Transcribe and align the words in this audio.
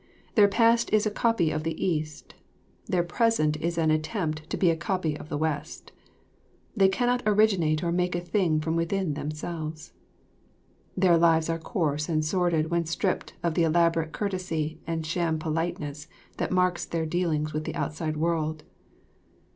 Their 0.33 0.47
past 0.47 0.91
is 0.91 1.05
a 1.05 1.11
copy 1.11 1.51
of 1.51 1.61
the 1.61 1.79
East; 1.79 2.33
their 2.87 3.03
present 3.03 3.55
is 3.57 3.77
an 3.77 3.91
attempt 3.91 4.49
to 4.49 4.57
be 4.57 4.71
a 4.71 4.75
copy 4.75 5.15
of 5.15 5.29
the 5.29 5.37
West. 5.37 5.91
They 6.75 6.87
cannot 6.89 7.21
originate 7.27 7.83
or 7.83 7.91
make 7.91 8.15
a 8.15 8.19
thing 8.19 8.61
from 8.61 8.75
within 8.75 9.13
them 9.13 9.29
selves. 9.29 9.93
Their 10.97 11.17
lives 11.19 11.49
are 11.51 11.59
coarse 11.59 12.09
and 12.09 12.25
sordid 12.25 12.71
when 12.71 12.87
stripped 12.87 13.35
of 13.43 13.53
the 13.53 13.61
elaborate 13.61 14.11
courtesy 14.11 14.79
and 14.87 15.05
sham 15.05 15.37
politeness 15.37 16.07
that 16.37 16.51
marks 16.51 16.83
their 16.83 17.05
dealings 17.05 17.53
with 17.53 17.65
the 17.65 17.75
outside 17.75 18.17
world. 18.17 18.63